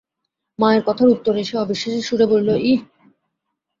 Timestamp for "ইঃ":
2.63-2.81